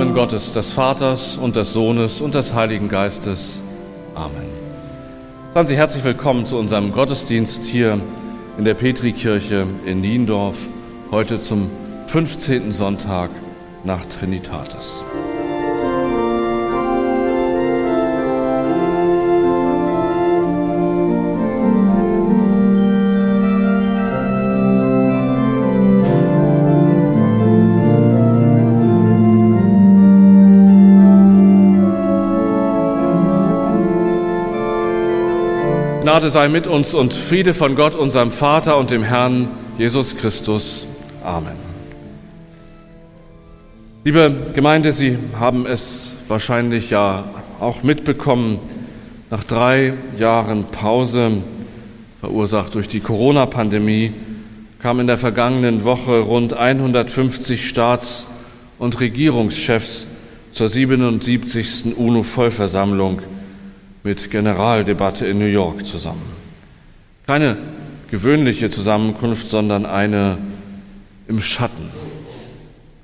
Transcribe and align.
Namen 0.00 0.14
Gottes, 0.14 0.54
des 0.54 0.72
Vaters 0.72 1.36
und 1.36 1.56
des 1.56 1.74
Sohnes 1.74 2.22
und 2.22 2.34
des 2.34 2.54
Heiligen 2.54 2.88
Geistes. 2.88 3.60
Amen. 4.14 4.48
Seien 5.52 5.66
Sie 5.66 5.76
herzlich 5.76 6.02
willkommen 6.04 6.46
zu 6.46 6.56
unserem 6.56 6.90
Gottesdienst 6.92 7.66
hier 7.66 8.00
in 8.56 8.64
der 8.64 8.72
Petrikirche 8.72 9.66
in 9.84 10.00
Niendorf, 10.00 10.68
heute 11.10 11.38
zum 11.38 11.70
15. 12.06 12.72
Sonntag 12.72 13.28
nach 13.84 14.06
Trinitatis. 14.06 15.04
Gnade 36.20 36.32
sei 36.32 36.48
mit 36.48 36.66
uns 36.66 36.92
und 36.92 37.14
Friede 37.14 37.54
von 37.54 37.76
Gott, 37.76 37.94
unserem 37.94 38.30
Vater 38.30 38.76
und 38.76 38.90
dem 38.90 39.02
Herrn 39.02 39.48
Jesus 39.78 40.18
Christus. 40.18 40.86
Amen. 41.24 41.54
Liebe 44.04 44.36
Gemeinde, 44.54 44.92
Sie 44.92 45.16
haben 45.38 45.64
es 45.64 46.12
wahrscheinlich 46.28 46.90
ja 46.90 47.24
auch 47.58 47.82
mitbekommen, 47.82 48.58
nach 49.30 49.44
drei 49.44 49.94
Jahren 50.18 50.64
Pause, 50.64 51.38
verursacht 52.20 52.74
durch 52.74 52.88
die 52.88 53.00
Corona-Pandemie, 53.00 54.12
kamen 54.78 55.00
in 55.00 55.06
der 55.06 55.16
vergangenen 55.16 55.84
Woche 55.84 56.18
rund 56.18 56.52
150 56.52 57.66
Staats- 57.66 58.26
und 58.78 59.00
Regierungschefs 59.00 60.06
zur 60.52 60.68
77. 60.68 61.96
UNO-Vollversammlung 61.96 63.22
mit 64.02 64.30
Generaldebatte 64.30 65.26
in 65.26 65.38
New 65.38 65.46
York 65.46 65.86
zusammen. 65.86 66.22
Keine 67.26 67.56
gewöhnliche 68.10 68.70
Zusammenkunft, 68.70 69.48
sondern 69.48 69.86
eine 69.86 70.38
im 71.28 71.40
Schatten, 71.40 71.90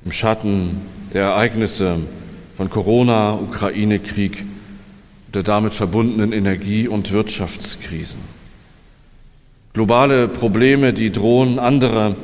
im 0.04 0.12
Schatten 0.12 0.80
der 1.12 1.24
Ereignisse 1.24 1.98
von 2.56 2.70
Corona, 2.70 3.34
Ukraine-Krieg 3.34 4.44
der 5.36 5.42
damit 5.42 5.74
verbundenen 5.74 6.32
Energie- 6.32 6.88
und 6.88 7.12
Wirtschaftskrisen. 7.12 8.20
Globale 9.74 10.28
Probleme, 10.28 10.94
die 10.94 11.12
drohen, 11.12 11.58
andere 11.58 12.16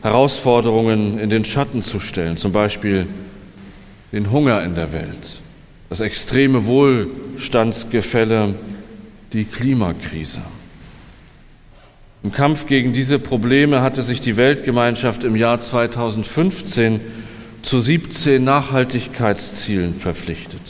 Herausforderungen 0.00 1.18
in 1.18 1.28
den 1.28 1.44
Schatten 1.44 1.82
zu 1.82 2.00
stellen, 2.00 2.38
zum 2.38 2.52
Beispiel 2.52 3.06
den 4.12 4.30
Hunger 4.30 4.62
in 4.62 4.74
der 4.74 4.92
Welt, 4.92 5.42
das 5.88 6.00
extreme 6.00 6.66
Wohlstandsgefälle, 6.66 8.54
die 9.32 9.44
Klimakrise. 9.44 10.40
Im 12.22 12.32
Kampf 12.32 12.66
gegen 12.66 12.92
diese 12.92 13.18
Probleme 13.18 13.82
hatte 13.82 14.02
sich 14.02 14.20
die 14.20 14.36
Weltgemeinschaft 14.36 15.24
im 15.24 15.36
Jahr 15.36 15.60
2015 15.60 17.00
zu 17.62 17.80
17 17.80 18.42
Nachhaltigkeitszielen 18.42 19.94
verpflichtet. 19.94 20.60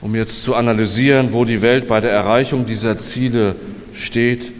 Um 0.00 0.14
jetzt 0.14 0.42
zu 0.42 0.54
analysieren, 0.54 1.32
wo 1.32 1.44
die 1.44 1.62
Welt 1.62 1.88
bei 1.88 2.00
der 2.00 2.10
Erreichung 2.10 2.66
dieser 2.66 2.98
Ziele 2.98 3.56
steht, 3.92 4.52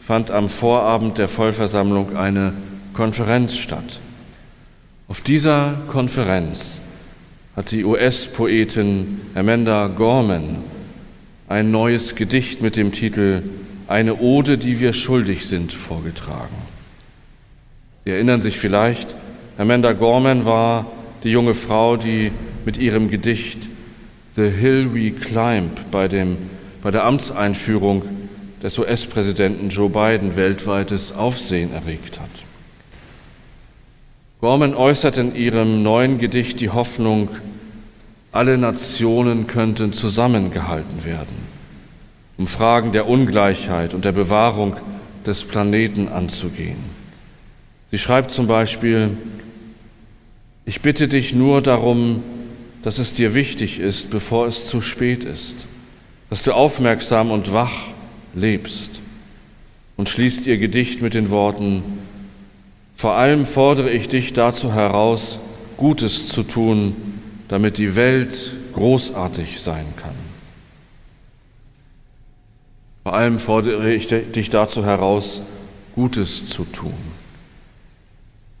fand 0.00 0.30
am 0.30 0.48
Vorabend 0.48 1.18
der 1.18 1.28
Vollversammlung 1.28 2.16
eine 2.16 2.52
Konferenz 2.94 3.56
statt. 3.56 4.00
Auf 5.08 5.20
dieser 5.20 5.74
Konferenz 5.88 6.80
hat 7.58 7.72
die 7.72 7.84
US-Poetin 7.84 9.20
Amanda 9.34 9.88
Gorman 9.88 10.58
ein 11.48 11.72
neues 11.72 12.14
Gedicht 12.14 12.62
mit 12.62 12.76
dem 12.76 12.92
Titel 12.92 13.42
Eine 13.88 14.20
Ode, 14.20 14.58
die 14.58 14.78
wir 14.78 14.92
schuldig 14.92 15.46
sind, 15.46 15.72
vorgetragen. 15.72 16.54
Sie 18.04 18.12
erinnern 18.12 18.40
sich 18.42 18.60
vielleicht, 18.60 19.12
Amanda 19.58 19.92
Gorman 19.92 20.44
war 20.44 20.86
die 21.24 21.30
junge 21.30 21.52
Frau, 21.52 21.96
die 21.96 22.30
mit 22.64 22.78
ihrem 22.78 23.10
Gedicht 23.10 23.58
The 24.36 24.50
Hill 24.50 24.94
We 24.94 25.10
Climb 25.10 25.90
bei, 25.90 26.06
dem, 26.06 26.36
bei 26.80 26.92
der 26.92 27.02
Amtseinführung 27.06 28.02
des 28.62 28.78
US-Präsidenten 28.78 29.70
Joe 29.70 29.90
Biden 29.90 30.36
weltweites 30.36 31.10
Aufsehen 31.10 31.72
erregt 31.72 32.20
hat. 32.20 32.30
Gorman 34.40 34.76
äußert 34.76 35.16
in 35.16 35.34
ihrem 35.34 35.82
neuen 35.82 36.18
Gedicht 36.18 36.60
die 36.60 36.70
Hoffnung, 36.70 37.28
alle 38.32 38.58
Nationen 38.58 39.46
könnten 39.46 39.92
zusammengehalten 39.92 41.04
werden, 41.04 41.36
um 42.36 42.46
Fragen 42.46 42.92
der 42.92 43.08
Ungleichheit 43.08 43.94
und 43.94 44.04
der 44.04 44.12
Bewahrung 44.12 44.76
des 45.26 45.44
Planeten 45.44 46.08
anzugehen. 46.08 46.76
Sie 47.90 47.98
schreibt 47.98 48.30
zum 48.30 48.46
Beispiel, 48.46 49.16
ich 50.66 50.82
bitte 50.82 51.08
dich 51.08 51.34
nur 51.34 51.62
darum, 51.62 52.22
dass 52.82 52.98
es 52.98 53.14
dir 53.14 53.34
wichtig 53.34 53.80
ist, 53.80 54.10
bevor 54.10 54.46
es 54.46 54.66
zu 54.66 54.80
spät 54.80 55.24
ist, 55.24 55.66
dass 56.30 56.42
du 56.42 56.52
aufmerksam 56.52 57.30
und 57.30 57.52
wach 57.52 57.72
lebst 58.34 58.90
und 59.96 60.08
schließt 60.08 60.46
ihr 60.46 60.58
Gedicht 60.58 61.00
mit 61.00 61.14
den 61.14 61.30
Worten, 61.30 61.82
vor 62.94 63.14
allem 63.14 63.46
fordere 63.46 63.90
ich 63.90 64.08
dich 64.08 64.32
dazu 64.32 64.72
heraus, 64.74 65.38
Gutes 65.76 66.28
zu 66.28 66.42
tun, 66.42 66.94
damit 67.48 67.78
die 67.78 67.96
Welt 67.96 68.34
großartig 68.74 69.60
sein 69.60 69.86
kann. 70.00 70.14
Vor 73.02 73.14
allem 73.14 73.38
fordere 73.38 73.92
ich 73.92 74.06
dich 74.08 74.50
dazu 74.50 74.84
heraus, 74.84 75.40
Gutes 75.94 76.46
zu 76.46 76.64
tun. 76.64 76.94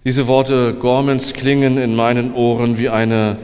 Diese 0.04 0.26
Worte 0.26 0.74
Gormans 0.74 1.34
klingen 1.34 1.78
in 1.78 1.94
meinen 1.94 2.32
Ohren 2.32 2.78
wie 2.78 2.88
eine 2.88 3.36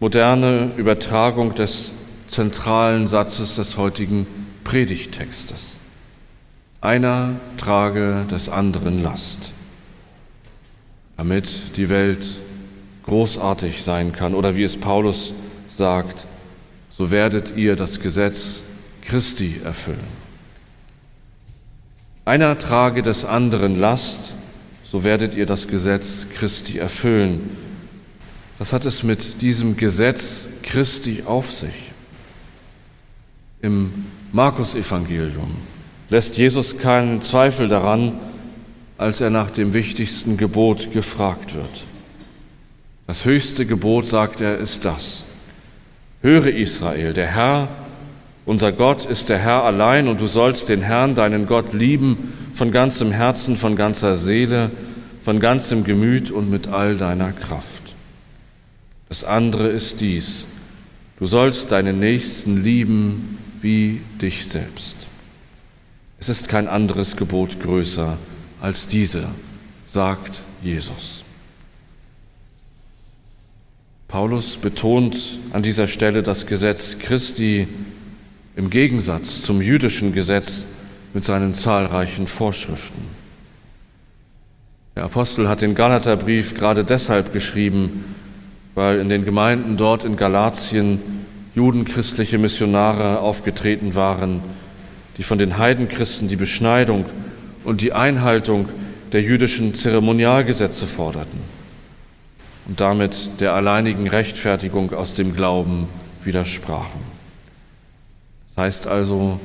moderne 0.00 0.70
Übertragung 0.76 1.54
des 1.54 1.92
zentralen 2.28 3.06
Satzes 3.06 3.56
des 3.56 3.76
heutigen 3.76 4.26
Predigttextes. 4.64 5.76
Einer 6.80 7.32
trage 7.58 8.24
des 8.30 8.48
anderen 8.48 9.02
Last 9.02 9.52
damit 11.16 11.76
die 11.76 11.88
Welt 11.88 12.24
großartig 13.06 13.82
sein 13.82 14.12
kann. 14.12 14.34
Oder 14.34 14.56
wie 14.56 14.64
es 14.64 14.76
Paulus 14.76 15.32
sagt, 15.68 16.26
so 16.90 17.10
werdet 17.10 17.56
ihr 17.56 17.76
das 17.76 18.00
Gesetz 18.00 18.62
Christi 19.02 19.60
erfüllen. 19.64 20.26
Einer 22.24 22.58
trage 22.58 23.02
des 23.02 23.24
anderen 23.24 23.78
Last, 23.78 24.32
so 24.84 25.04
werdet 25.04 25.34
ihr 25.34 25.46
das 25.46 25.68
Gesetz 25.68 26.26
Christi 26.34 26.78
erfüllen. 26.78 27.56
Was 28.58 28.72
hat 28.72 28.86
es 28.86 29.02
mit 29.02 29.42
diesem 29.42 29.76
Gesetz 29.76 30.48
Christi 30.62 31.22
auf 31.26 31.52
sich? 31.52 31.92
Im 33.62 34.06
Markus-Evangelium 34.32 35.54
lässt 36.08 36.36
Jesus 36.36 36.78
keinen 36.78 37.22
Zweifel 37.22 37.68
daran, 37.68 38.12
als 38.98 39.20
er 39.20 39.30
nach 39.30 39.50
dem 39.50 39.72
wichtigsten 39.74 40.36
Gebot 40.36 40.92
gefragt 40.92 41.54
wird. 41.54 41.84
Das 43.06 43.24
höchste 43.24 43.66
Gebot, 43.66 44.08
sagt 44.08 44.40
er, 44.40 44.58
ist 44.58 44.84
das. 44.84 45.24
Höre 46.22 46.46
Israel, 46.46 47.12
der 47.12 47.28
Herr, 47.28 47.68
unser 48.46 48.72
Gott 48.72 49.04
ist 49.04 49.28
der 49.28 49.38
Herr 49.38 49.64
allein 49.64 50.08
und 50.08 50.20
du 50.20 50.26
sollst 50.26 50.68
den 50.68 50.82
Herrn, 50.82 51.14
deinen 51.14 51.46
Gott, 51.46 51.72
lieben 51.72 52.32
von 52.54 52.72
ganzem 52.72 53.12
Herzen, 53.12 53.56
von 53.56 53.76
ganzer 53.76 54.16
Seele, 54.16 54.70
von 55.22 55.40
ganzem 55.40 55.84
Gemüt 55.84 56.30
und 56.30 56.50
mit 56.50 56.68
all 56.68 56.96
deiner 56.96 57.32
Kraft. 57.32 57.82
Das 59.08 59.24
andere 59.24 59.68
ist 59.68 60.00
dies, 60.00 60.46
du 61.18 61.26
sollst 61.26 61.70
deinen 61.72 62.00
Nächsten 62.00 62.62
lieben 62.62 63.38
wie 63.60 64.00
dich 64.22 64.46
selbst. 64.46 64.96
Es 66.18 66.28
ist 66.28 66.48
kein 66.48 66.66
anderes 66.66 67.16
Gebot 67.16 67.60
größer 67.60 68.16
als 68.60 68.86
diese, 68.86 69.24
sagt 69.86 70.42
Jesus. 70.62 71.25
Paulus 74.08 74.56
betont 74.56 75.16
an 75.52 75.62
dieser 75.62 75.88
Stelle 75.88 76.22
das 76.22 76.46
Gesetz 76.46 76.98
Christi 76.98 77.66
im 78.54 78.70
Gegensatz 78.70 79.42
zum 79.42 79.60
jüdischen 79.60 80.12
Gesetz 80.12 80.66
mit 81.12 81.24
seinen 81.24 81.54
zahlreichen 81.54 82.26
Vorschriften. 82.26 83.02
Der 84.94 85.04
Apostel 85.04 85.48
hat 85.48 85.60
den 85.60 85.74
Galaterbrief 85.74 86.54
gerade 86.54 86.84
deshalb 86.84 87.32
geschrieben, 87.32 88.04
weil 88.74 89.00
in 89.00 89.08
den 89.08 89.24
Gemeinden 89.24 89.76
dort 89.76 90.04
in 90.04 90.16
Galatien 90.16 91.00
judenchristliche 91.54 92.38
Missionare 92.38 93.18
aufgetreten 93.18 93.94
waren, 93.94 94.40
die 95.18 95.22
von 95.22 95.38
den 95.38 95.58
Heidenchristen 95.58 96.28
die 96.28 96.36
Beschneidung 96.36 97.06
und 97.64 97.80
die 97.80 97.92
Einhaltung 97.92 98.68
der 99.12 99.22
jüdischen 99.22 99.74
Zeremonialgesetze 99.74 100.86
forderten. 100.86 101.40
Und 102.66 102.80
damit 102.80 103.40
der 103.40 103.54
alleinigen 103.54 104.08
Rechtfertigung 104.08 104.92
aus 104.92 105.14
dem 105.14 105.34
Glauben 105.34 105.88
widersprachen. 106.24 107.00
Das 108.48 108.64
heißt 108.64 108.86
also, 108.86 109.38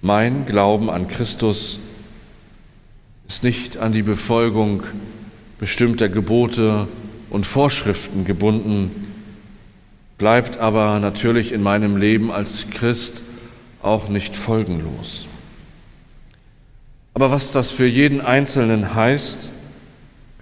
mein 0.00 0.46
Glauben 0.46 0.90
an 0.90 1.08
Christus 1.08 1.78
ist 3.26 3.42
nicht 3.42 3.76
an 3.76 3.92
die 3.92 4.02
Befolgung 4.02 4.82
bestimmter 5.58 6.08
Gebote 6.08 6.88
und 7.30 7.46
Vorschriften 7.46 8.24
gebunden, 8.24 8.90
bleibt 10.18 10.58
aber 10.58 11.00
natürlich 11.00 11.52
in 11.52 11.62
meinem 11.62 11.96
Leben 11.96 12.30
als 12.30 12.70
Christ 12.70 13.22
auch 13.82 14.08
nicht 14.08 14.36
folgenlos. 14.36 15.26
Aber 17.14 17.30
was 17.30 17.52
das 17.52 17.70
für 17.70 17.86
jeden 17.86 18.20
Einzelnen 18.20 18.94
heißt, 18.94 19.48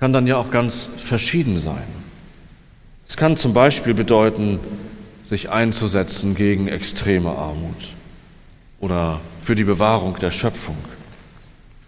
kann 0.03 0.13
dann 0.13 0.27
ja 0.27 0.37
auch 0.37 0.51
ganz 0.51 0.91
verschieden 0.97 1.59
sein. 1.59 1.85
Es 3.07 3.17
kann 3.17 3.37
zum 3.37 3.55
Beispiel 3.55 3.95
bedeuten, 3.95 4.59
sich 5.23 5.51
einzusetzen 5.51 6.35
gegen 6.35 6.67
extreme 6.67 7.31
Armut 7.31 7.77
oder 8.81 9.21
für 9.41 9.55
die 9.55 9.63
Bewahrung 9.63 10.19
der 10.19 10.33
Schöpfung, 10.33 10.77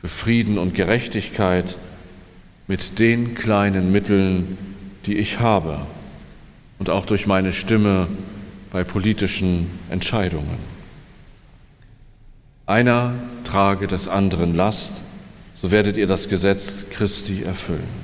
für 0.00 0.06
Frieden 0.06 0.58
und 0.58 0.76
Gerechtigkeit 0.76 1.74
mit 2.68 3.00
den 3.00 3.34
kleinen 3.34 3.90
Mitteln, 3.90 4.58
die 5.06 5.16
ich 5.16 5.40
habe 5.40 5.80
und 6.78 6.90
auch 6.90 7.06
durch 7.06 7.26
meine 7.26 7.52
Stimme 7.52 8.06
bei 8.70 8.84
politischen 8.84 9.68
Entscheidungen. 9.90 10.58
Einer 12.66 13.14
trage 13.42 13.88
des 13.88 14.06
anderen 14.06 14.54
Last, 14.54 15.02
so 15.56 15.72
werdet 15.72 15.96
ihr 15.96 16.06
das 16.06 16.28
Gesetz 16.28 16.84
Christi 16.90 17.42
erfüllen. 17.42 18.03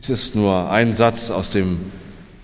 Dies 0.00 0.08
ist 0.08 0.34
nur 0.34 0.70
ein 0.70 0.94
Satz 0.94 1.30
aus 1.30 1.50
dem 1.50 1.78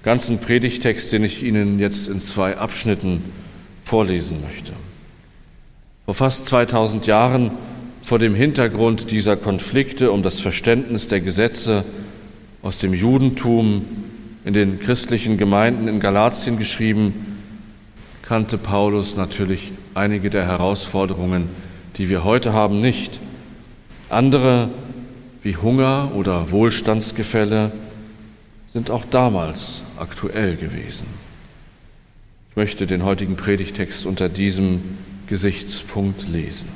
ganzen 0.03 0.38
Predigtext, 0.38 1.11
den 1.11 1.25
ich 1.25 1.43
Ihnen 1.43 1.79
jetzt 1.79 2.06
in 2.06 2.20
zwei 2.20 2.58
Abschnitten 2.58 3.25
vorlesen 3.82 4.43
möchte. 4.43 4.73
Vor 6.05 6.12
fast 6.12 6.47
2000 6.47 7.06
Jahren, 7.06 7.50
vor 8.03 8.19
dem 8.19 8.35
Hintergrund 8.35 9.11
dieser 9.11 9.38
Konflikte 9.38 10.12
um 10.12 10.23
das 10.23 10.38
Verständnis 10.38 11.08
der 11.08 11.20
Gesetze 11.20 11.85
aus 12.61 12.76
dem 12.76 12.93
Judentum 12.93 13.87
in 14.44 14.52
den 14.52 14.79
christlichen 14.79 15.38
Gemeinden 15.38 15.88
in 15.88 15.99
Galatien 15.99 16.59
geschrieben, 16.59 17.14
kannte 18.20 18.59
Paulus 18.59 19.17
natürlich 19.17 19.73
einige 19.94 20.29
der 20.29 20.44
Herausforderungen, 20.44 21.49
die 21.97 22.11
wir 22.11 22.23
heute 22.23 22.52
haben, 22.52 22.82
nicht. 22.82 23.19
Andere 24.11 24.69
wie 25.47 25.57
Hunger 25.57 26.11
oder 26.17 26.51
Wohlstandsgefälle 26.51 27.71
sind 28.67 28.91
auch 28.91 29.05
damals 29.05 29.83
aktuell 29.97 30.57
gewesen. 30.57 31.07
Ich 32.51 32.57
möchte 32.57 32.89
den 32.89 33.05
heutigen 33.05 33.37
Predigtext 33.37 34.07
unter 34.07 34.29
diesem 34.29 34.81
Gesichtspunkt 35.29 36.29
lesen. 36.29 36.69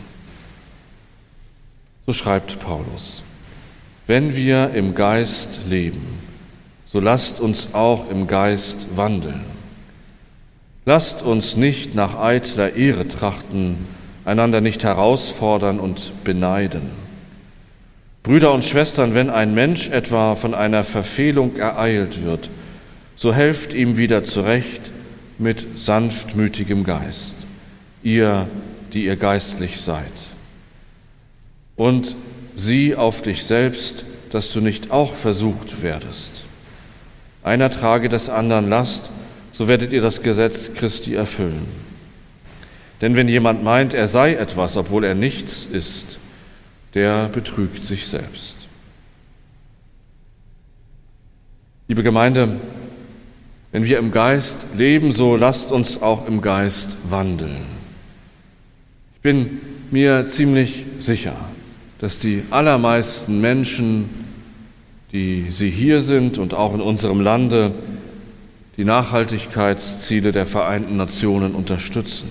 So 2.07 2.13
schreibt 2.13 2.61
Paulus, 2.61 3.25
wenn 4.07 4.37
wir 4.37 4.71
im 4.73 4.95
Geist 4.95 5.63
leben, 5.69 6.07
so 6.85 7.01
lasst 7.01 7.41
uns 7.41 7.75
auch 7.75 8.09
im 8.09 8.29
Geist 8.29 8.97
wandeln. 8.97 9.41
Lasst 10.87 11.23
uns 11.23 11.57
nicht 11.57 11.97
nach 11.97 12.17
eitler 12.21 12.77
Ehre 12.77 13.09
trachten, 13.09 13.85
einander 14.25 14.61
nicht 14.61 14.85
herausfordern 14.85 15.81
und 15.81 16.23
beneiden. 16.23 17.00
Brüder 18.31 18.53
und 18.53 18.65
Schwestern, 18.65 19.15
wenn 19.15 19.29
ein 19.29 19.55
Mensch 19.55 19.89
etwa 19.89 20.37
von 20.37 20.55
einer 20.55 20.85
Verfehlung 20.85 21.57
ereilt 21.57 22.23
wird, 22.23 22.49
so 23.17 23.35
helft 23.35 23.75
ihm 23.75 23.97
wieder 23.97 24.23
zurecht 24.23 24.83
mit 25.39 25.67
sanftmütigem 25.77 26.85
Geist, 26.85 27.35
ihr, 28.05 28.47
die 28.93 29.07
ihr 29.07 29.17
geistlich 29.17 29.81
seid. 29.81 30.05
Und 31.75 32.15
sieh 32.55 32.95
auf 32.95 33.21
dich 33.21 33.43
selbst, 33.43 34.05
dass 34.31 34.53
du 34.53 34.61
nicht 34.61 34.93
auch 34.93 35.15
versucht 35.15 35.83
werdest. 35.83 36.31
Einer 37.43 37.69
trage 37.69 38.09
des 38.09 38.29
anderen 38.29 38.69
Last, 38.69 39.11
so 39.53 39.67
werdet 39.67 39.93
ihr 39.93 40.03
das 40.03 40.23
Gesetz 40.23 40.75
Christi 40.75 41.17
erfüllen. 41.17 41.67
Denn 43.01 43.17
wenn 43.17 43.29
jemand 43.29 43.65
meint, 43.65 43.93
er 43.93 44.07
sei 44.07 44.35
etwas, 44.35 44.77
obwohl 44.77 45.03
er 45.03 45.17
nichts 45.17 45.65
ist, 45.65 46.21
der 46.95 47.29
betrügt 47.29 47.83
sich 47.85 48.07
selbst. 48.07 48.57
Liebe 51.89 52.03
Gemeinde, 52.03 52.57
wenn 53.73 53.85
wir 53.85 53.99
im 53.99 54.13
Geist 54.13 54.67
leben, 54.77 55.13
so 55.13 55.37
lasst 55.37 55.73
uns 55.73 56.03
auch 56.03 56.27
im 56.27 56.41
Geist 56.41 56.97
wandeln. 57.09 57.59
Ich 59.17 59.21
bin 59.21 59.61
mir 59.91 60.27
ziemlich 60.27 60.85
sicher, 60.99 61.35
dass 61.99 62.19
die 62.19 62.43
allermeisten 62.51 63.41
Menschen 63.41 64.09
die 65.13 65.47
Sie 65.51 65.71
hier 65.71 66.01
sind 66.01 66.39
und 66.39 66.55
auch 66.55 66.75
in 66.75 66.81
unserem 66.81 67.21
Lande 67.21 67.73
die 68.77 68.85
Nachhaltigkeitsziele 68.85 70.33
der 70.33 70.47
Vereinten 70.47 70.97
Nationen 70.97 71.55
unterstützen. 71.55 72.29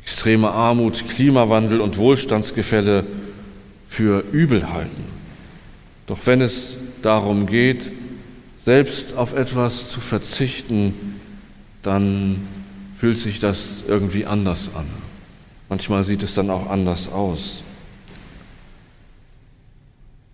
Extreme 0.00 0.50
Armut, 0.50 1.08
Klimawandel 1.08 1.80
und 1.80 1.98
Wohlstandsgefälle 1.98 3.04
für 3.86 4.24
übel 4.32 4.72
halten. 4.72 5.04
Doch 6.06 6.18
wenn 6.26 6.40
es 6.40 6.76
darum 7.02 7.46
geht, 7.46 7.90
selbst 8.56 9.14
auf 9.14 9.34
etwas 9.34 9.88
zu 9.88 10.00
verzichten, 10.00 10.94
dann 11.82 12.46
fühlt 12.94 13.18
sich 13.18 13.38
das 13.38 13.84
irgendwie 13.86 14.26
anders 14.26 14.70
an. 14.74 14.86
Manchmal 15.68 16.04
sieht 16.04 16.22
es 16.22 16.34
dann 16.34 16.50
auch 16.50 16.70
anders 16.70 17.10
aus. 17.12 17.62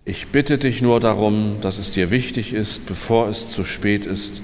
Ich 0.05 0.27
bitte 0.27 0.57
dich 0.57 0.81
nur 0.81 0.99
darum, 0.99 1.57
dass 1.61 1.77
es 1.77 1.91
dir 1.91 2.11
wichtig 2.11 2.53
ist, 2.53 2.85
bevor 2.85 3.29
es 3.29 3.49
zu 3.49 3.63
spät 3.63 4.05
ist, 4.05 4.41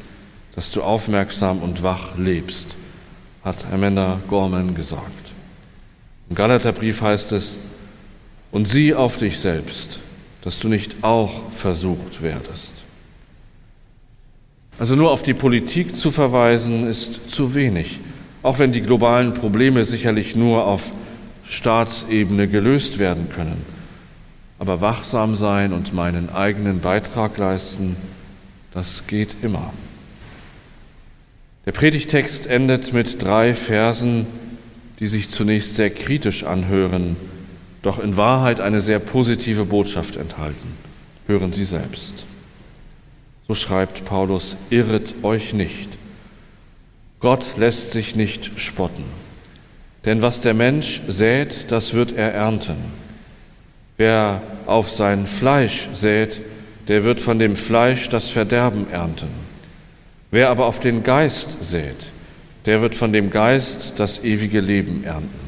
dass 0.55 0.71
du 0.71 0.81
aufmerksam 0.81 1.59
und 1.59 1.83
wach 1.83 2.17
lebst, 2.17 2.75
hat 3.43 3.65
Amanda 3.71 4.19
Gorman 4.27 4.75
gesagt. 4.75 5.03
Im 6.29 6.35
Galaterbrief 6.35 7.01
heißt 7.01 7.31
es, 7.31 7.57
und 8.57 8.67
sieh 8.67 8.93
auf 8.93 9.17
dich 9.17 9.39
selbst, 9.39 9.99
dass 10.41 10.57
du 10.57 10.67
nicht 10.67 11.03
auch 11.03 11.49
versucht 11.49 12.23
werdest. 12.23 12.73
Also 14.79 14.95
nur 14.95 15.11
auf 15.11 15.21
die 15.23 15.33
Politik 15.33 15.95
zu 15.95 16.11
verweisen, 16.11 16.85
ist 16.89 17.31
zu 17.31 17.55
wenig, 17.55 17.99
auch 18.43 18.59
wenn 18.59 18.71
die 18.71 18.81
globalen 18.81 19.33
Probleme 19.33 19.85
sicherlich 19.85 20.35
nur 20.35 20.65
auf 20.65 20.91
Staatsebene 21.45 22.49
gelöst 22.49 22.99
werden 22.99 23.29
können 23.29 23.77
aber 24.59 24.81
wachsam 24.81 25.35
sein 25.35 25.73
und 25.73 25.93
meinen 25.93 26.29
eigenen 26.29 26.79
Beitrag 26.79 27.37
leisten, 27.37 27.95
das 28.73 29.07
geht 29.07 29.35
immer. 29.43 29.71
Der 31.65 31.73
Predigtext 31.73 32.47
endet 32.47 32.93
mit 32.93 33.21
drei 33.21 33.53
Versen, 33.53 34.25
die 34.99 35.07
sich 35.07 35.29
zunächst 35.29 35.75
sehr 35.75 35.89
kritisch 35.89 36.43
anhören, 36.43 37.17
doch 37.87 37.99
in 37.99 38.17
Wahrheit 38.17 38.59
eine 38.59 38.81
sehr 38.81 38.99
positive 38.99 39.63
Botschaft 39.63 40.17
enthalten. 40.17 40.73
Hören 41.25 41.53
Sie 41.53 41.63
selbst. 41.63 42.25
So 43.47 43.55
schreibt 43.55 44.03
Paulus, 44.03 44.57
irret 44.69 45.23
euch 45.23 45.53
nicht. 45.53 45.97
Gott 47.21 47.55
lässt 47.55 47.91
sich 47.91 48.15
nicht 48.15 48.59
spotten. 48.59 49.05
Denn 50.03 50.21
was 50.21 50.41
der 50.41 50.53
Mensch 50.53 51.01
sät, 51.07 51.71
das 51.71 51.93
wird 51.93 52.11
er 52.11 52.33
ernten. 52.33 52.75
Wer 53.95 54.41
auf 54.65 54.91
sein 54.91 55.25
Fleisch 55.25 55.87
sät, 55.93 56.41
der 56.89 57.05
wird 57.05 57.21
von 57.21 57.39
dem 57.39 57.55
Fleisch 57.55 58.09
das 58.09 58.27
Verderben 58.27 58.91
ernten. 58.91 59.29
Wer 60.29 60.49
aber 60.49 60.65
auf 60.65 60.81
den 60.81 61.03
Geist 61.03 61.63
sät, 61.63 62.11
der 62.65 62.81
wird 62.81 62.95
von 62.95 63.13
dem 63.13 63.29
Geist 63.29 63.93
das 63.95 64.25
ewige 64.25 64.59
Leben 64.59 65.05
ernten. 65.05 65.46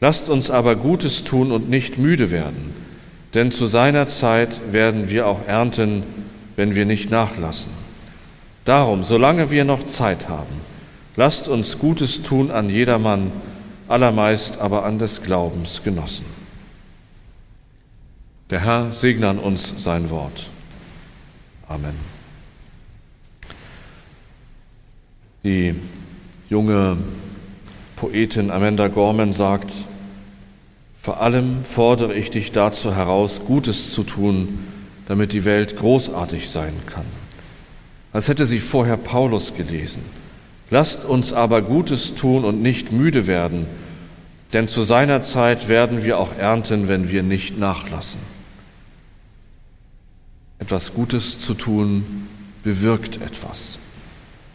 Lasst 0.00 0.30
uns 0.30 0.50
aber 0.50 0.76
Gutes 0.76 1.24
tun 1.24 1.52
und 1.52 1.68
nicht 1.68 1.98
müde 1.98 2.30
werden, 2.30 2.74
denn 3.34 3.52
zu 3.52 3.66
seiner 3.66 4.08
Zeit 4.08 4.72
werden 4.72 5.10
wir 5.10 5.26
auch 5.26 5.46
ernten, 5.46 6.02
wenn 6.56 6.74
wir 6.74 6.86
nicht 6.86 7.10
nachlassen. 7.10 7.70
Darum, 8.64 9.04
solange 9.04 9.50
wir 9.50 9.64
noch 9.64 9.84
Zeit 9.84 10.28
haben, 10.28 10.60
lasst 11.16 11.48
uns 11.48 11.78
Gutes 11.78 12.22
tun 12.22 12.50
an 12.50 12.70
jedermann, 12.70 13.30
allermeist 13.88 14.58
aber 14.58 14.84
an 14.84 14.98
des 14.98 15.22
Glaubens 15.22 15.82
Genossen. 15.82 16.24
Der 18.48 18.64
Herr 18.64 18.92
segne 18.92 19.28
an 19.28 19.38
uns 19.38 19.82
sein 19.82 20.10
Wort. 20.10 20.48
Amen. 21.68 21.94
Die 25.44 25.74
junge 26.48 26.96
Poetin 27.96 28.50
Amanda 28.50 28.88
Gorman 28.88 29.32
sagt, 29.32 29.70
vor 31.00 31.22
allem 31.22 31.64
fordere 31.64 32.14
ich 32.14 32.30
dich 32.30 32.52
dazu 32.52 32.94
heraus, 32.94 33.40
Gutes 33.46 33.92
zu 33.92 34.02
tun, 34.02 34.58
damit 35.08 35.32
die 35.32 35.44
Welt 35.44 35.76
großartig 35.76 36.50
sein 36.50 36.74
kann. 36.86 37.06
Als 38.12 38.28
hätte 38.28 38.44
sie 38.44 38.58
vorher 38.58 38.96
Paulus 38.96 39.54
gelesen. 39.54 40.02
Lasst 40.70 41.04
uns 41.04 41.32
aber 41.32 41.62
Gutes 41.62 42.14
tun 42.14 42.44
und 42.44 42.62
nicht 42.62 42.92
müde 42.92 43.26
werden, 43.26 43.66
denn 44.52 44.68
zu 44.68 44.82
seiner 44.82 45.22
Zeit 45.22 45.68
werden 45.68 46.04
wir 46.04 46.18
auch 46.18 46.36
ernten, 46.36 46.86
wenn 46.86 47.08
wir 47.08 47.22
nicht 47.22 47.58
nachlassen. 47.58 48.20
Etwas 50.58 50.92
Gutes 50.92 51.40
zu 51.40 51.54
tun 51.54 52.04
bewirkt 52.62 53.22
etwas. 53.22 53.78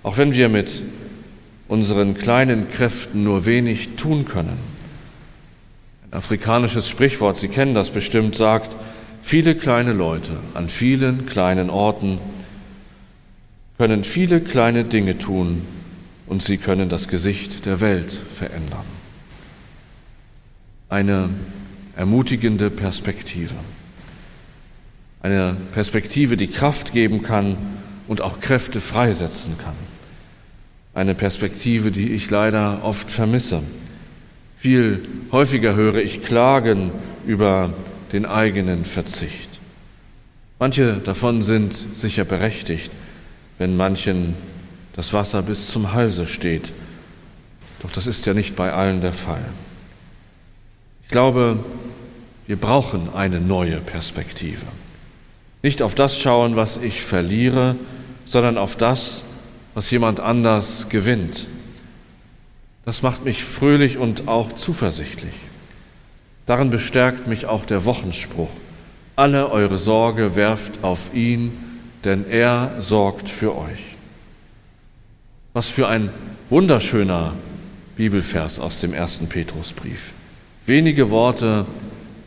Auch 0.03 0.17
wenn 0.17 0.33
wir 0.33 0.49
mit 0.49 0.83
unseren 1.67 2.13
kleinen 2.13 2.69
Kräften 2.69 3.23
nur 3.23 3.45
wenig 3.45 3.95
tun 3.95 4.25
können. 4.25 4.74
Afrikanisches 6.15 6.89
Sprichwort, 6.89 7.37
Sie 7.37 7.47
kennen 7.49 7.75
das 7.75 7.89
bestimmt, 7.89 8.35
sagt, 8.35 8.75
viele 9.21 9.55
kleine 9.55 9.93
Leute 9.93 10.31
an 10.53 10.69
vielen 10.69 11.25
kleinen 11.25 11.69
Orten 11.69 12.19
können 13.77 14.03
viele 14.03 14.39
kleine 14.39 14.85
Dinge 14.85 15.17
tun 15.17 15.61
und 16.27 16.43
sie 16.43 16.57
können 16.57 16.89
das 16.89 17.07
Gesicht 17.07 17.65
der 17.65 17.81
Welt 17.81 18.11
verändern. 18.11 18.85
Eine 20.89 21.29
ermutigende 21.95 22.69
Perspektive. 22.69 23.55
Eine 25.21 25.57
Perspektive, 25.73 26.37
die 26.37 26.47
Kraft 26.47 26.93
geben 26.93 27.23
kann 27.23 27.57
und 28.07 28.21
auch 28.21 28.39
Kräfte 28.39 28.79
freisetzen 28.79 29.57
kann. 29.57 29.75
Eine 30.93 31.15
Perspektive, 31.15 31.91
die 31.91 32.13
ich 32.13 32.29
leider 32.29 32.83
oft 32.83 33.11
vermisse. 33.11 33.61
Viel 34.65 34.99
häufiger 35.31 35.75
höre 35.75 35.97
ich 35.97 36.23
Klagen 36.23 36.89
über 37.27 37.71
den 38.11 38.25
eigenen 38.25 38.83
Verzicht. 38.83 39.59
Manche 40.57 40.93
davon 40.93 41.43
sind 41.43 41.71
sicher 41.71 42.25
berechtigt, 42.25 42.89
wenn 43.59 43.77
manchen 43.77 44.33
das 44.95 45.13
Wasser 45.13 45.43
bis 45.43 45.67
zum 45.67 45.93
Halse 45.93 46.25
steht. 46.25 46.71
Doch 47.83 47.91
das 47.91 48.07
ist 48.07 48.25
ja 48.25 48.33
nicht 48.33 48.55
bei 48.55 48.73
allen 48.73 49.01
der 49.01 49.13
Fall. 49.13 49.45
Ich 51.03 51.09
glaube, 51.09 51.59
wir 52.47 52.57
brauchen 52.57 53.13
eine 53.13 53.39
neue 53.39 53.77
Perspektive. 53.77 54.65
Nicht 55.61 55.83
auf 55.83 55.93
das 55.93 56.19
schauen, 56.19 56.55
was 56.55 56.77
ich 56.77 57.03
verliere, 57.03 57.75
sondern 58.25 58.57
auf 58.57 58.75
das, 58.75 59.21
was 59.75 59.91
jemand 59.91 60.19
anders 60.21 60.89
gewinnt. 60.89 61.45
Das 62.85 63.01
macht 63.01 63.25
mich 63.25 63.43
fröhlich 63.43 63.97
und 63.97 64.27
auch 64.27 64.53
zuversichtlich. 64.53 65.33
Darin 66.45 66.69
bestärkt 66.69 67.27
mich 67.27 67.47
auch 67.47 67.65
der 67.65 67.85
Wochenspruch. 67.85 68.49
Alle 69.15 69.49
eure 69.49 69.77
Sorge 69.79 70.35
werft 70.35 70.83
auf 70.83 71.13
ihn, 71.15 71.51
denn 72.03 72.25
er 72.29 72.75
sorgt 72.79 73.29
für 73.29 73.57
euch. 73.57 73.95
Was 75.53 75.69
für 75.69 75.87
ein 75.87 76.11
wunderschöner 76.51 77.33
Bibelvers 77.95 78.59
aus 78.59 78.77
dem 78.77 78.93
ersten 78.93 79.27
Petrusbrief. 79.27 80.11
Wenige 80.65 81.09
Worte, 81.09 81.65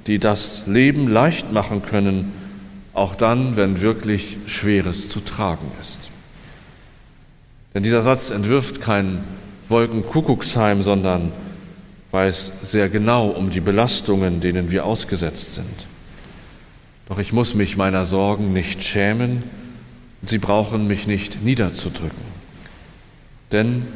die 0.06 0.18
das 0.18 0.66
Leben 0.66 1.08
leicht 1.08 1.52
machen 1.52 1.82
können, 1.82 2.32
auch 2.94 3.14
dann, 3.14 3.54
wenn 3.54 3.80
wirklich 3.80 4.38
Schweres 4.46 5.08
zu 5.08 5.20
tragen 5.20 5.70
ist. 5.80 6.10
Denn 7.74 7.82
dieser 7.82 8.00
Satz 8.00 8.30
entwirft 8.30 8.80
kein 8.80 9.18
Wolkenkuckucksheim, 9.68 10.82
sondern 10.82 11.32
weiß 12.10 12.52
sehr 12.62 12.88
genau 12.88 13.28
um 13.28 13.50
die 13.50 13.60
Belastungen, 13.60 14.40
denen 14.40 14.70
wir 14.70 14.84
ausgesetzt 14.84 15.54
sind. 15.54 15.86
Doch 17.08 17.18
ich 17.18 17.32
muss 17.32 17.54
mich 17.54 17.76
meiner 17.76 18.04
Sorgen 18.04 18.52
nicht 18.52 18.82
schämen 18.82 19.42
und 20.20 20.28
sie 20.28 20.38
brauchen 20.38 20.86
mich 20.86 21.06
nicht 21.06 21.42
niederzudrücken. 21.42 22.38
Denn 23.52 23.86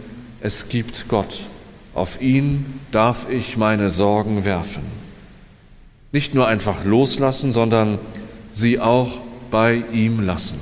es 0.40 0.68
gibt 0.68 1.08
Gott, 1.08 1.40
auf 1.94 2.22
ihn 2.22 2.80
darf 2.90 3.28
ich 3.30 3.56
meine 3.56 3.90
Sorgen 3.90 4.44
werfen. 4.44 4.82
Nicht 6.10 6.34
nur 6.34 6.46
einfach 6.46 6.84
loslassen, 6.84 7.52
sondern 7.52 7.98
sie 8.52 8.80
auch 8.80 9.20
bei 9.50 9.82
ihm 9.92 10.20
lassen. 10.20 10.58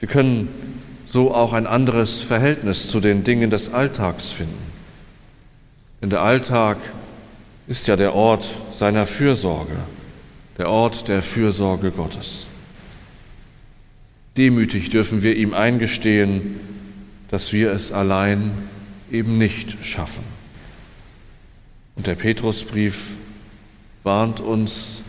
Wir 0.00 0.08
können 0.08 0.48
so 1.06 1.34
auch 1.34 1.52
ein 1.52 1.66
anderes 1.66 2.20
Verhältnis 2.20 2.88
zu 2.88 3.00
den 3.00 3.24
Dingen 3.24 3.50
des 3.50 3.72
Alltags 3.72 4.30
finden. 4.30 4.72
Denn 6.00 6.10
der 6.10 6.22
Alltag 6.22 6.78
ist 7.66 7.86
ja 7.86 7.96
der 7.96 8.14
Ort 8.14 8.48
seiner 8.72 9.06
Fürsorge, 9.06 9.76
der 10.58 10.68
Ort 10.68 11.08
der 11.08 11.22
Fürsorge 11.22 11.90
Gottes. 11.90 12.46
Demütig 14.36 14.90
dürfen 14.90 15.22
wir 15.22 15.36
ihm 15.36 15.54
eingestehen, 15.54 16.60
dass 17.28 17.52
wir 17.52 17.72
es 17.72 17.92
allein 17.92 18.50
eben 19.10 19.38
nicht 19.38 19.84
schaffen. 19.84 20.24
Und 21.96 22.06
der 22.06 22.16
Petrusbrief 22.16 23.16
warnt 24.02 24.40
uns 24.40 25.02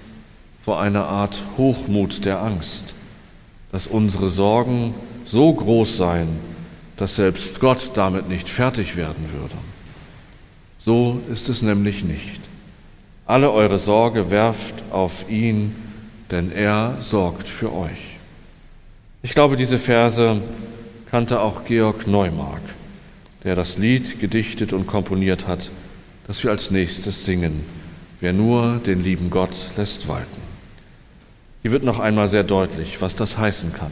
vor 0.64 0.80
einer 0.80 1.06
Art 1.06 1.44
Hochmut 1.58 2.26
der 2.26 2.42
Angst, 2.42 2.94
dass 3.72 3.88
unsere 3.88 4.30
Sorgen 4.30 4.94
so 5.26 5.54
groß 5.54 5.98
seien, 5.98 6.28
dass 6.98 7.16
selbst 7.16 7.60
Gott 7.60 7.92
damit 7.96 8.30
nicht 8.30 8.48
fertig 8.48 8.96
werden 8.96 9.26
würde. 9.34 9.56
So 10.80 11.20
ist 11.32 11.50
es 11.50 11.62
nämlich 11.62 12.04
nicht. 12.04 12.40
Alle 13.26 13.52
eure 13.52 13.80
Sorge 13.80 14.30
werft 14.30 14.84
auf 14.92 15.30
ihn, 15.30 15.76
denn 16.32 16.52
er 16.52 16.98
sorgt 17.00 17.48
für 17.48 17.74
euch. 17.74 18.18
Ich 19.24 19.32
glaube, 19.32 19.56
diese 19.56 19.80
Verse 19.80 20.40
kannte 21.10 21.40
auch 21.40 21.66
Georg 21.66 22.06
Neumark, 22.06 22.62
der 23.44 23.56
das 23.56 23.78
Lied 23.78 24.20
gedichtet 24.20 24.74
und 24.74 24.86
komponiert 24.86 25.48
hat, 25.48 25.72
das 26.28 26.44
wir 26.44 26.52
als 26.52 26.70
nächstes 26.70 27.26
singen. 27.26 27.64
Wer 28.22 28.34
nur 28.34 28.80
den 28.86 29.04
lieben 29.04 29.30
Gott 29.30 29.56
lässt 29.78 30.08
walten. 30.08 30.42
Hier 31.64 31.72
wird 31.72 31.84
noch 31.84 32.00
einmal 32.00 32.28
sehr 32.28 32.44
deutlich, 32.44 33.02
was 33.02 33.16
das 33.16 33.40
heißen 33.40 33.74
kann. 33.74 33.92